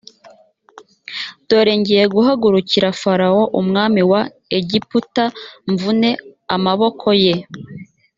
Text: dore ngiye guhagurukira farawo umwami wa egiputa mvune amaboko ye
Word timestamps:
dore 1.47 1.73
ngiye 1.79 2.03
guhagurukira 2.15 2.87
farawo 3.01 3.41
umwami 3.59 4.01
wa 4.11 4.21
egiputa 4.57 5.23
mvune 5.71 6.09
amaboko 6.55 7.07
ye 7.23 7.35